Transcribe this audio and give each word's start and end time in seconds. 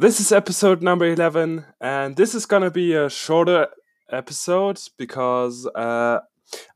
This 0.00 0.20
is 0.20 0.30
episode 0.30 0.80
number 0.80 1.06
11, 1.06 1.64
and 1.80 2.14
this 2.14 2.32
is 2.32 2.46
gonna 2.46 2.70
be 2.70 2.94
a 2.94 3.10
shorter 3.10 3.66
episode 4.08 4.80
because 4.96 5.66
uh, 5.74 6.20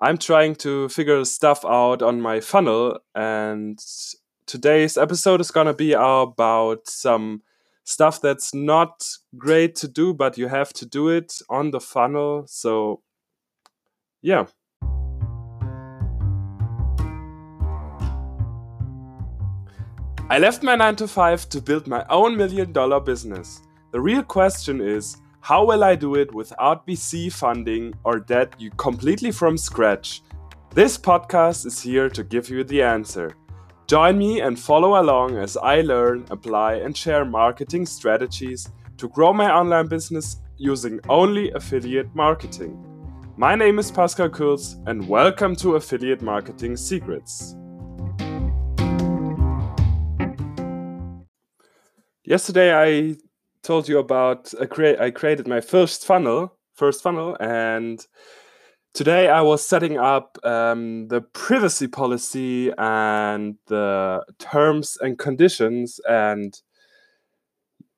I'm 0.00 0.18
trying 0.18 0.56
to 0.56 0.88
figure 0.88 1.24
stuff 1.24 1.64
out 1.64 2.02
on 2.02 2.20
my 2.20 2.40
funnel, 2.40 2.98
and 3.14 3.78
today's 4.46 4.96
episode 4.96 5.40
is 5.40 5.52
gonna 5.52 5.72
be 5.72 5.92
about 5.92 6.88
some 6.88 7.42
stuff 7.84 8.20
that's 8.20 8.52
not 8.52 9.06
great 9.38 9.76
to 9.76 9.86
do, 9.86 10.12
but 10.12 10.36
you 10.36 10.48
have 10.48 10.72
to 10.72 10.84
do 10.84 11.08
it 11.08 11.32
on 11.48 11.70
the 11.70 11.80
funnel. 11.80 12.46
So, 12.48 13.02
yeah. 14.20 14.46
I 20.32 20.38
left 20.38 20.62
my 20.62 20.76
9 20.76 20.96
to 20.96 21.06
5 21.06 21.50
to 21.50 21.60
build 21.60 21.86
my 21.86 22.06
own 22.08 22.38
million 22.38 22.72
dollar 22.72 22.98
business. 23.00 23.60
The 23.90 24.00
real 24.00 24.22
question 24.22 24.80
is 24.80 25.18
how 25.40 25.66
will 25.66 25.84
I 25.84 25.94
do 25.94 26.14
it 26.14 26.32
without 26.34 26.86
VC 26.86 27.30
funding 27.30 27.92
or 28.02 28.18
debt 28.18 28.54
you 28.58 28.70
completely 28.78 29.30
from 29.30 29.58
scratch? 29.58 30.22
This 30.70 30.96
podcast 30.96 31.66
is 31.66 31.82
here 31.82 32.08
to 32.08 32.24
give 32.24 32.48
you 32.48 32.64
the 32.64 32.80
answer. 32.80 33.36
Join 33.86 34.16
me 34.16 34.40
and 34.40 34.58
follow 34.58 35.02
along 35.02 35.36
as 35.36 35.58
I 35.58 35.82
learn, 35.82 36.24
apply, 36.30 36.76
and 36.76 36.96
share 36.96 37.26
marketing 37.26 37.84
strategies 37.84 38.70
to 38.96 39.10
grow 39.10 39.34
my 39.34 39.52
online 39.52 39.88
business 39.88 40.38
using 40.56 40.98
only 41.10 41.50
affiliate 41.50 42.14
marketing. 42.14 42.82
My 43.36 43.54
name 43.54 43.78
is 43.78 43.90
Pascal 43.90 44.30
Kurz, 44.30 44.78
and 44.86 45.06
welcome 45.06 45.54
to 45.56 45.74
Affiliate 45.74 46.22
Marketing 46.22 46.74
Secrets. 46.74 47.54
Yesterday, 52.32 52.72
I 52.74 53.16
told 53.62 53.90
you 53.90 53.98
about 53.98 54.54
I, 54.58 54.64
I 54.98 55.10
created 55.10 55.46
my 55.46 55.60
first 55.60 56.06
funnel, 56.06 56.56
first 56.72 57.02
funnel, 57.02 57.36
and 57.38 58.06
today 58.94 59.28
I 59.28 59.42
was 59.42 59.68
setting 59.68 59.98
up 59.98 60.38
um, 60.42 61.08
the 61.08 61.20
privacy 61.20 61.88
policy 61.88 62.72
and 62.78 63.56
the 63.66 64.24
terms 64.38 64.96
and 65.02 65.18
conditions, 65.18 66.00
and 66.08 66.58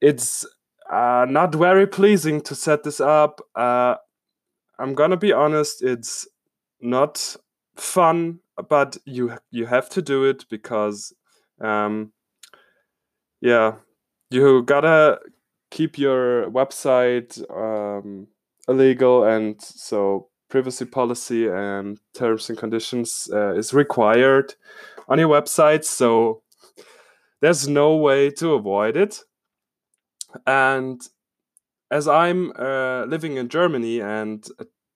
it's 0.00 0.44
uh, 0.90 1.26
not 1.28 1.54
very 1.54 1.86
pleasing 1.86 2.40
to 2.40 2.56
set 2.56 2.82
this 2.82 2.98
up. 2.98 3.40
Uh, 3.54 3.94
I'm 4.80 4.96
gonna 4.96 5.16
be 5.16 5.32
honest; 5.32 5.80
it's 5.80 6.26
not 6.80 7.36
fun, 7.76 8.40
but 8.68 8.96
you 9.04 9.38
you 9.52 9.66
have 9.66 9.88
to 9.90 10.02
do 10.02 10.24
it 10.24 10.44
because, 10.50 11.12
um, 11.60 12.12
yeah, 13.40 13.74
you 14.34 14.62
gotta 14.62 15.20
keep 15.70 15.98
your 15.98 16.50
website 16.50 17.38
um, 17.50 18.26
illegal, 18.68 19.24
and 19.24 19.60
so 19.62 20.28
privacy 20.48 20.84
policy 20.84 21.48
and 21.48 21.98
terms 22.14 22.48
and 22.48 22.58
conditions 22.58 23.28
uh, 23.32 23.54
is 23.54 23.72
required 23.72 24.54
on 25.08 25.18
your 25.18 25.28
website. 25.28 25.84
So 25.84 26.42
there's 27.40 27.68
no 27.68 27.96
way 27.96 28.30
to 28.30 28.54
avoid 28.54 28.96
it. 28.96 29.20
And 30.46 31.00
as 31.90 32.08
I'm 32.08 32.52
uh, 32.58 33.04
living 33.04 33.36
in 33.36 33.48
Germany 33.48 34.00
and 34.00 34.44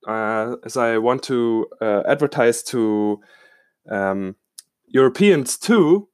uh, 0.07 0.55
as 0.65 0.75
I 0.75 0.97
want 0.97 1.23
to 1.23 1.67
uh, 1.81 2.03
advertise 2.07 2.63
to 2.63 3.19
um, 3.89 4.35
Europeans 4.87 5.57
too, 5.57 6.08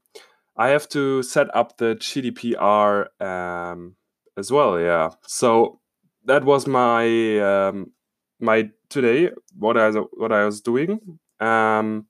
I 0.57 0.69
have 0.69 0.87
to 0.89 1.21
set 1.21 1.53
up 1.55 1.77
the 1.77 1.95
GDPR 1.95 3.07
um, 3.21 3.95
as 4.37 4.51
well. 4.51 4.79
Yeah, 4.79 5.09
so 5.27 5.79
that 6.25 6.43
was 6.45 6.67
my 6.67 7.39
um, 7.39 7.91
my 8.39 8.69
today 8.89 9.31
what 9.57 9.77
I 9.77 9.89
what 9.91 10.31
I 10.31 10.45
was 10.45 10.61
doing. 10.61 11.19
Um, 11.39 12.07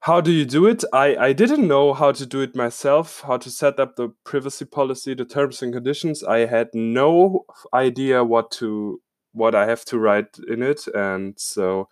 how 0.00 0.20
do 0.20 0.32
you 0.32 0.44
do 0.44 0.66
it? 0.66 0.84
I 0.92 1.16
I 1.16 1.32
didn't 1.32 1.66
know 1.66 1.94
how 1.94 2.12
to 2.12 2.26
do 2.26 2.40
it 2.40 2.54
myself. 2.54 3.22
How 3.22 3.38
to 3.38 3.50
set 3.50 3.80
up 3.80 3.96
the 3.96 4.12
privacy 4.24 4.64
policy, 4.64 5.14
the 5.14 5.24
terms 5.24 5.62
and 5.62 5.72
conditions. 5.72 6.22
I 6.22 6.46
had 6.46 6.68
no 6.74 7.46
idea 7.72 8.24
what 8.24 8.50
to 8.52 9.00
what 9.32 9.54
I 9.54 9.66
have 9.66 9.84
to 9.86 9.98
write 9.98 10.36
in 10.48 10.62
it, 10.62 10.86
and 10.94 11.34
so 11.38 11.88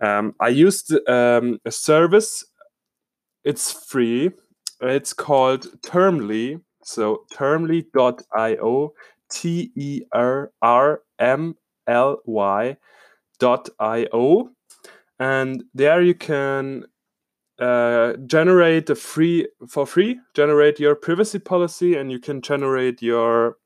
um, 0.00 0.34
I 0.40 0.48
used 0.48 0.92
um, 1.08 1.58
a 1.64 1.72
service. 1.72 2.44
It's 3.44 3.72
free 3.72 4.30
it's 4.80 5.12
called 5.12 5.66
Termly. 5.82 6.60
So 6.82 7.24
termly.io, 7.32 8.92
T 9.30 9.72
E 9.74 10.02
R 10.12 10.52
R 10.62 11.02
M 11.18 11.56
L 11.86 12.18
Y 12.24 12.76
dot 13.38 13.68
io. 13.80 14.50
And 15.18 15.64
there 15.74 16.00
you 16.00 16.14
can 16.14 16.84
uh, 17.58 18.12
generate 18.26 18.88
a 18.88 18.94
free 18.94 19.44
for 19.68 19.84
free 19.84 20.16
generate 20.32 20.78
your 20.78 20.94
privacy 20.94 21.40
policy 21.40 21.96
and 21.96 22.12
you 22.12 22.20
can 22.20 22.40
generate 22.40 23.02
your 23.02 23.56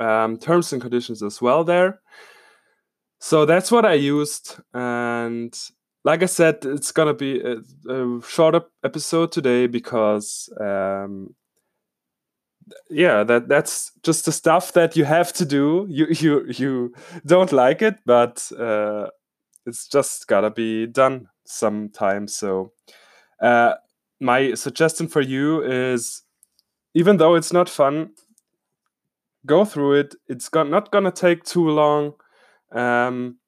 um, 0.00 0.36
terms 0.36 0.70
and 0.70 0.82
conditions 0.82 1.22
as 1.22 1.40
well 1.40 1.64
there 1.64 2.02
so 3.20 3.46
that's 3.46 3.72
what 3.72 3.86
i 3.86 3.94
used 3.94 4.56
and 4.74 5.70
like 6.04 6.22
I 6.22 6.26
said, 6.26 6.58
it's 6.64 6.92
gonna 6.92 7.14
be 7.14 7.40
a, 7.40 7.56
a 7.92 8.22
shorter 8.22 8.62
episode 8.84 9.32
today 9.32 9.66
because, 9.66 10.48
um, 10.60 11.34
yeah, 12.90 13.24
that 13.24 13.48
that's 13.48 13.92
just 14.02 14.24
the 14.24 14.32
stuff 14.32 14.72
that 14.72 14.96
you 14.96 15.04
have 15.04 15.32
to 15.34 15.44
do. 15.44 15.86
You 15.88 16.06
you 16.10 16.44
you 16.48 16.94
don't 17.26 17.52
like 17.52 17.82
it, 17.82 17.98
but 18.06 18.50
uh, 18.58 19.08
it's 19.66 19.88
just 19.88 20.26
gotta 20.28 20.50
be 20.50 20.86
done 20.86 21.28
sometime. 21.46 22.28
So, 22.28 22.72
uh, 23.42 23.74
my 24.20 24.54
suggestion 24.54 25.08
for 25.08 25.20
you 25.22 25.62
is, 25.62 26.22
even 26.94 27.18
though 27.18 27.34
it's 27.36 27.52
not 27.52 27.68
fun, 27.68 28.10
go 29.46 29.64
through 29.64 29.94
it. 29.94 30.14
It's 30.28 30.50
not 30.52 30.90
gonna 30.90 31.12
take 31.12 31.44
too 31.44 31.68
long, 31.68 32.14
um, 32.72 33.38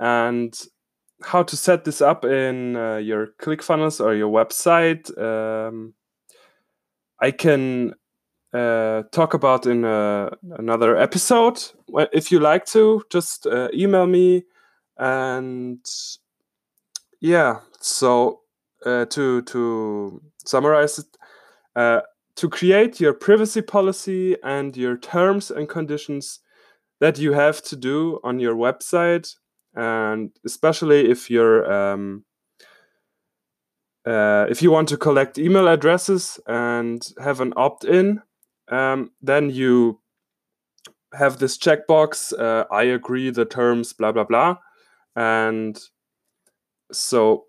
and 0.00 0.54
how 1.24 1.42
to 1.42 1.56
set 1.56 1.84
this 1.84 2.00
up 2.00 2.24
in 2.24 2.76
uh, 2.76 2.96
your 2.96 3.28
ClickFunnels 3.40 4.04
or 4.04 4.14
your 4.14 4.30
website, 4.30 5.10
um, 5.18 5.94
I 7.20 7.30
can 7.30 7.94
uh, 8.52 9.02
talk 9.10 9.34
about 9.34 9.66
in 9.66 9.84
uh, 9.84 10.30
another 10.58 10.96
episode. 10.96 11.62
If 12.12 12.30
you 12.30 12.40
like 12.40 12.66
to, 12.66 13.02
just 13.10 13.46
uh, 13.46 13.68
email 13.74 14.06
me. 14.06 14.44
And 14.96 15.84
yeah, 17.20 17.60
so 17.80 18.40
uh, 18.86 19.06
to 19.06 19.42
to 19.42 20.22
summarize 20.44 20.98
it, 20.98 21.06
uh, 21.74 22.02
to 22.36 22.48
create 22.48 23.00
your 23.00 23.14
privacy 23.14 23.62
policy 23.62 24.36
and 24.44 24.76
your 24.76 24.96
terms 24.96 25.50
and 25.50 25.68
conditions 25.68 26.40
that 27.00 27.18
you 27.18 27.32
have 27.32 27.62
to 27.62 27.76
do 27.76 28.20
on 28.22 28.38
your 28.38 28.54
website 28.54 29.34
and 29.74 30.30
especially 30.44 31.10
if 31.10 31.30
you're 31.30 31.70
um, 31.72 32.24
uh, 34.06 34.46
if 34.48 34.62
you 34.62 34.70
want 34.70 34.88
to 34.88 34.96
collect 34.96 35.38
email 35.38 35.66
addresses 35.66 36.38
and 36.46 37.08
have 37.22 37.40
an 37.40 37.52
opt-in, 37.56 38.20
um, 38.68 39.10
then 39.22 39.50
you 39.50 40.00
have 41.14 41.38
this 41.38 41.56
checkbox. 41.56 42.38
Uh, 42.38 42.64
I 42.70 42.82
agree 42.84 43.30
the 43.30 43.44
terms, 43.44 43.92
blah 43.92 44.12
blah 44.12 44.24
blah, 44.24 44.56
and 45.16 45.78
so 46.92 47.44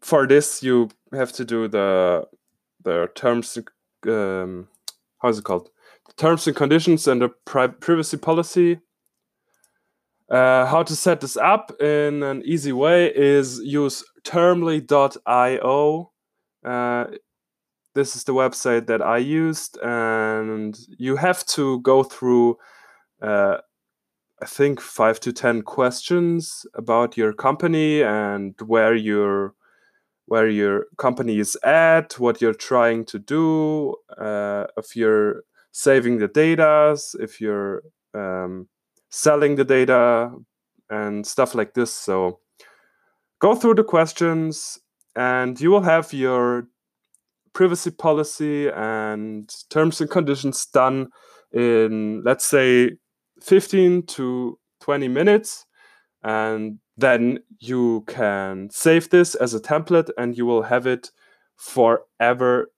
for 0.00 0.26
this 0.26 0.62
you 0.62 0.90
have 1.12 1.32
to 1.32 1.44
do 1.44 1.68
the 1.68 2.26
the 2.84 3.08
terms. 3.14 3.58
Um, 4.06 4.68
how's 5.20 5.38
it 5.38 5.44
called? 5.44 5.70
The 6.06 6.12
terms 6.14 6.46
and 6.46 6.56
conditions 6.56 7.08
and 7.08 7.20
the 7.20 7.30
pri- 7.44 7.66
privacy 7.66 8.16
policy 8.16 8.80
uh, 10.30 10.66
how 10.66 10.82
to 10.82 10.94
set 10.94 11.20
this 11.20 11.36
up 11.36 11.72
in 11.80 12.22
an 12.22 12.42
easy 12.44 12.72
way 12.72 13.12
is 13.14 13.60
use 13.60 14.04
termly.io. 14.24 16.12
Uh, 16.64 17.04
this 17.94 18.14
is 18.14 18.24
the 18.24 18.34
website 18.34 18.86
that 18.86 19.02
I 19.02 19.18
used, 19.18 19.78
and 19.82 20.78
you 20.98 21.16
have 21.16 21.44
to 21.46 21.80
go 21.80 22.02
through, 22.02 22.58
uh, 23.22 23.58
I 24.42 24.46
think, 24.46 24.80
five 24.80 25.18
to 25.20 25.32
ten 25.32 25.62
questions 25.62 26.66
about 26.74 27.16
your 27.16 27.32
company 27.32 28.02
and 28.02 28.54
where 28.66 28.94
your 28.94 29.54
where 30.26 30.48
your 30.48 30.84
company 30.98 31.38
is 31.38 31.56
at, 31.64 32.18
what 32.18 32.42
you're 32.42 32.52
trying 32.52 33.02
to 33.06 33.18
do, 33.18 33.96
uh, 34.20 34.66
if 34.76 34.94
you're 34.94 35.42
saving 35.72 36.18
the 36.18 36.28
data, 36.28 36.98
if 37.18 37.40
you're 37.40 37.82
um, 38.12 38.68
selling 39.10 39.56
the 39.56 39.64
data 39.64 40.30
and 40.90 41.26
stuff 41.26 41.54
like 41.54 41.74
this. 41.74 41.92
So 41.92 42.40
go 43.40 43.54
through 43.54 43.74
the 43.74 43.84
questions 43.84 44.78
and 45.16 45.60
you 45.60 45.70
will 45.70 45.82
have 45.82 46.12
your 46.12 46.66
privacy 47.52 47.90
policy 47.90 48.68
and 48.68 49.52
terms 49.70 50.00
and 50.00 50.10
conditions 50.10 50.66
done 50.66 51.08
in, 51.52 52.22
let's 52.24 52.44
say, 52.44 52.92
15 53.40 54.06
to 54.06 54.58
20 54.80 55.08
minutes. 55.08 55.66
And 56.22 56.78
then 56.96 57.40
you 57.60 58.04
can 58.06 58.70
save 58.70 59.10
this 59.10 59.34
as 59.34 59.54
a 59.54 59.60
template 59.60 60.10
and 60.18 60.36
you 60.36 60.46
will 60.46 60.62
have 60.62 60.86
it 60.86 61.10
forever. 61.56 62.70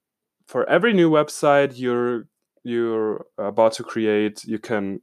For 0.46 0.68
every 0.68 0.92
new 0.92 1.10
website 1.10 1.78
you're 1.78 2.26
you're 2.62 3.24
about 3.38 3.72
to 3.74 3.82
create, 3.82 4.44
you 4.44 4.58
can 4.58 5.00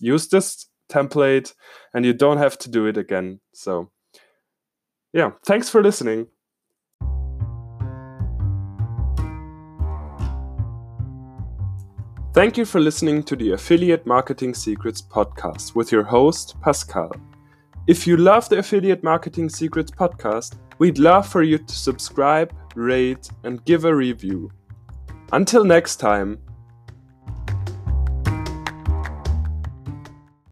use 0.00 0.28
this 0.28 0.66
template 0.90 1.54
and 1.94 2.04
you 2.04 2.12
don't 2.12 2.38
have 2.38 2.58
to 2.58 2.70
do 2.70 2.86
it 2.86 2.96
again. 2.96 3.40
So, 3.54 3.90
yeah, 5.12 5.32
thanks 5.44 5.68
for 5.68 5.82
listening. 5.82 6.26
Thank 12.32 12.56
you 12.56 12.64
for 12.64 12.78
listening 12.80 13.24
to 13.24 13.34
the 13.34 13.52
Affiliate 13.52 14.06
Marketing 14.06 14.54
Secrets 14.54 15.02
podcast 15.02 15.74
with 15.74 15.90
your 15.90 16.04
host, 16.04 16.54
Pascal. 16.60 17.10
If 17.88 18.06
you 18.06 18.16
love 18.16 18.48
the 18.48 18.58
Affiliate 18.58 19.02
Marketing 19.02 19.48
Secrets 19.48 19.90
podcast, 19.90 20.54
we'd 20.78 20.98
love 20.98 21.26
for 21.26 21.42
you 21.42 21.58
to 21.58 21.74
subscribe, 21.74 22.54
rate, 22.76 23.28
and 23.42 23.64
give 23.64 23.84
a 23.84 23.92
review. 23.92 24.48
Until 25.32 25.64
next 25.64 25.96
time, 25.96 26.38